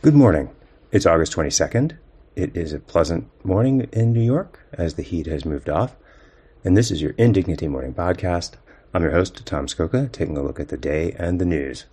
[0.00, 0.50] Good morning.
[0.92, 1.96] It's August 22nd.
[2.36, 5.96] It is a pleasant morning in New York as the heat has moved off.
[6.62, 8.52] And this is your Indignity Morning Podcast.
[8.94, 11.86] I'm your host, Tom Scocca, taking a look at the day and the news.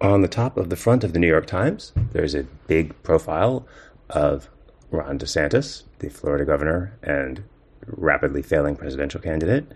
[0.00, 3.68] On the top of the front of the New York Times, there's a big profile
[4.08, 4.48] of
[4.90, 7.44] Ron DeSantis, the Florida governor and
[7.86, 9.66] rapidly failing presidential candidate,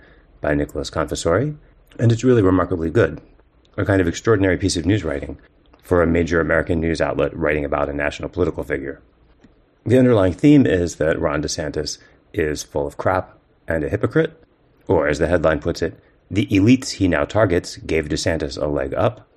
[0.40, 1.54] by Nicholas Confessore.
[1.98, 3.20] And it's really remarkably good.
[3.76, 5.38] A kind of extraordinary piece of news writing
[5.82, 9.02] for a major American news outlet writing about a national political figure.
[9.84, 11.98] The underlying theme is that Ron DeSantis
[12.32, 13.36] is full of crap
[13.66, 14.40] and a hypocrite,
[14.86, 15.98] or as the headline puts it,
[16.30, 19.28] the elites he now targets gave DeSantis a leg up.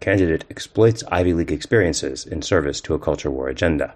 [0.00, 3.94] Candidate exploits Ivy League experiences in service to a culture war agenda.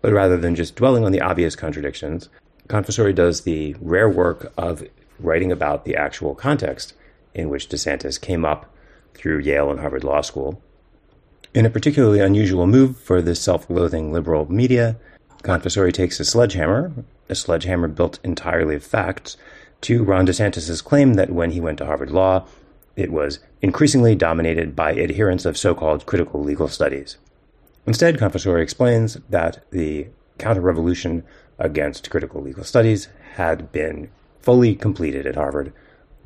[0.00, 2.28] But rather than just dwelling on the obvious contradictions,
[2.68, 4.84] Confessore does the rare work of
[5.18, 6.94] writing about the actual context
[7.34, 8.72] in which DeSantis came up
[9.14, 10.62] through Yale and Harvard Law School
[11.54, 14.96] in a particularly unusual move for the self loathing liberal media,
[15.42, 16.92] Confessore takes a sledgehammer,
[17.28, 19.36] a sledgehammer built entirely of facts,
[19.82, 22.46] to Ron DeSantis' claim that when he went to Harvard Law,
[22.96, 27.16] it was increasingly dominated by adherents of so called critical legal studies.
[27.86, 31.22] Instead, Confessore explains that the counter revolution
[31.58, 35.72] against critical legal studies had been fully completed at Harvard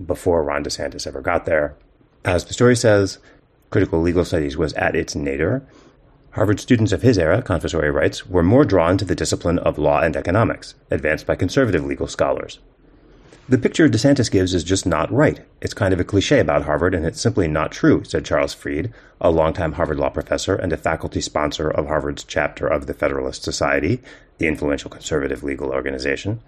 [0.04, 1.74] before Ron DeSantis ever got there.
[2.24, 3.18] As the story says,
[3.72, 5.62] critical legal studies was at its nadir,
[6.32, 10.00] Harvard students of his era, Confessore writes, were more drawn to the discipline of law
[10.00, 12.58] and economics, advanced by conservative legal scholars.
[13.50, 15.40] The picture DeSantis gives is just not right.
[15.60, 18.94] It's kind of a cliche about Harvard, and it's simply not true, said Charles Fried,
[19.20, 23.42] a longtime Harvard law professor and a faculty sponsor of Harvard's chapter of the Federalist
[23.42, 24.00] Society,
[24.38, 26.40] the influential conservative legal organization.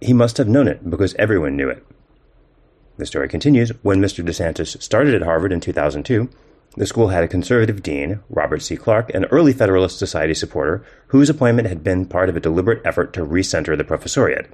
[0.00, 1.84] He must have known it because everyone knew it.
[2.96, 4.24] The story continues when Mr.
[4.24, 6.30] DeSantis started at Harvard in 2002,
[6.76, 8.76] the school had a conservative dean, Robert C.
[8.76, 13.12] Clark, an early Federalist Society supporter, whose appointment had been part of a deliberate effort
[13.14, 14.46] to recenter the professoriate.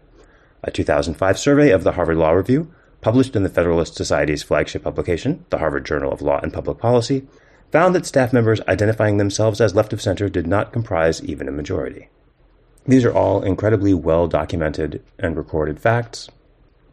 [0.63, 2.73] A 2005 survey of the Harvard Law Review,
[3.03, 7.27] published in the Federalist Society's flagship publication, the Harvard Journal of Law and Public Policy,
[7.71, 11.53] found that staff members identifying themselves as left of center did not comprise even a
[11.53, 12.09] majority.
[12.87, 16.31] These are all incredibly well documented and recorded facts,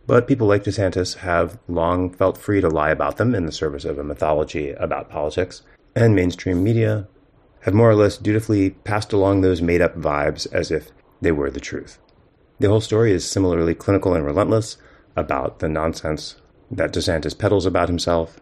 [0.05, 3.85] but people like DeSantis have long felt free to lie about them in the service
[3.85, 5.61] of a mythology about politics,
[5.95, 7.07] and mainstream media
[7.61, 11.49] have more or less dutifully passed along those made up vibes as if they were
[11.49, 11.99] the truth.
[12.59, 14.77] The whole story is similarly clinical and relentless
[15.15, 16.35] about the nonsense
[16.69, 18.39] that DeSantis peddles about himself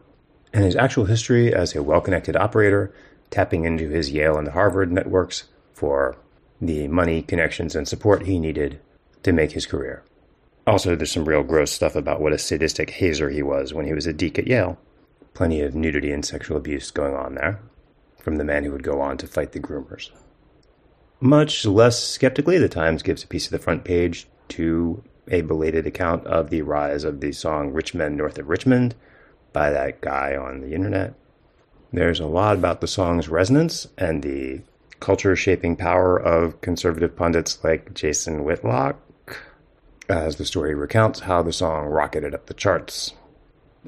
[0.53, 2.93] and his actual history as a well connected operator,
[3.29, 6.17] tapping into his Yale and Harvard networks for
[6.59, 8.79] the money, connections, and support he needed
[9.23, 10.03] to make his career.
[10.67, 13.93] Also, there's some real gross stuff about what a sadistic hazer he was when he
[13.93, 14.77] was a Deke at Yale.
[15.33, 17.59] Plenty of nudity and sexual abuse going on there
[18.19, 20.11] from the man who would go on to fight the groomers.
[21.19, 25.87] Much less skeptically, the Times gives a piece of the front page to a belated
[25.87, 28.95] account of the rise of the song Rich Men North of Richmond
[29.53, 31.13] by that guy on the internet.
[31.93, 34.61] There's a lot about the song's resonance and the
[34.99, 38.99] culture shaping power of conservative pundits like Jason Whitlock
[40.11, 43.13] as the story recounts how the song rocketed up the charts.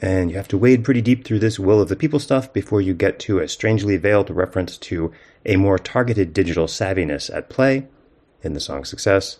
[0.02, 2.82] And you have to wade pretty deep through this will of the people stuff before
[2.82, 5.12] you get to a strangely veiled reference to
[5.46, 7.88] a more targeted digital savviness at play
[8.42, 9.40] in the song's success.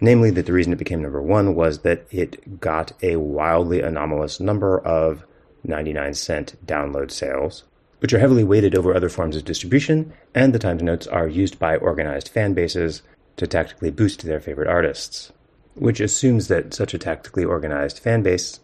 [0.00, 4.40] Namely, that the reason it became number one was that it got a wildly anomalous
[4.40, 5.24] number of
[5.64, 7.64] 99 cent download sales,
[8.00, 11.58] which are heavily weighted over other forms of distribution, and the Times notes are used
[11.58, 13.02] by organized fan bases
[13.36, 15.32] to tactically boost their favorite artists
[15.74, 18.60] which assumes that such a tactically organized fan base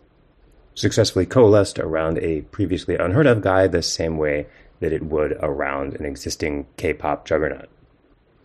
[0.74, 4.46] successfully coalesced around a previously unheard of guy the same way
[4.80, 7.68] that it would around an existing K pop juggernaut.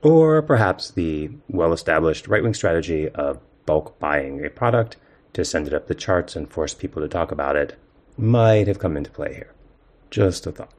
[0.02, 4.98] Or perhaps the well established right wing strategy of bulk buying a product
[5.34, 7.78] to send it up the charts and force people to talk about it
[8.18, 9.54] might have come into play here.
[10.10, 10.72] Just a thought.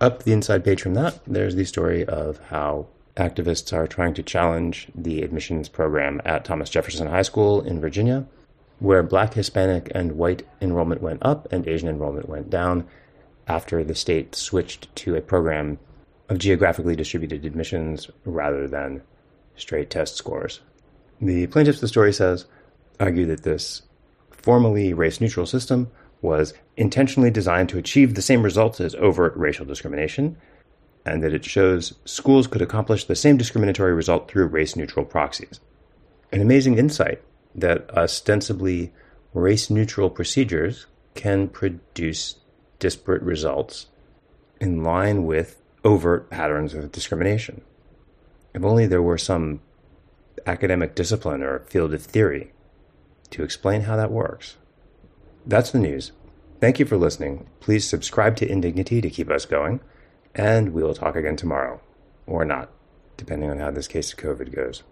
[0.00, 2.86] Up the inside page from that, there's the story of how
[3.18, 8.26] activists are trying to challenge the admissions program at Thomas Jefferson High School in Virginia,
[8.78, 12.86] where black, Hispanic, and white enrollment went up and Asian enrollment went down
[13.46, 15.78] after the state switched to a program
[16.28, 19.02] of geographically distributed admissions rather than
[19.56, 20.60] straight test scores.
[21.20, 22.46] The plaintiffs, the story says,
[23.00, 23.82] argue that this
[24.30, 25.90] formally race neutral system
[26.22, 30.36] was intentionally designed to achieve the same results as overt racial discrimination
[31.04, 35.60] and that it shows schools could accomplish the same discriminatory result through race neutral proxies.
[36.32, 37.22] An amazing insight
[37.54, 38.92] that ostensibly
[39.32, 42.36] race neutral procedures can produce
[42.78, 43.86] disparate results
[44.60, 47.62] in line with overt patterns of discrimination.
[48.54, 49.60] If only there were some
[50.46, 52.52] academic discipline or field of theory
[53.30, 54.56] to explain how that works.
[55.46, 56.12] That's the news.
[56.60, 57.46] Thank you for listening.
[57.60, 59.80] Please subscribe to Indignity to keep us going.
[60.38, 61.80] And we will talk again tomorrow,
[62.24, 62.70] or not,
[63.16, 64.84] depending on how this case of COVID goes.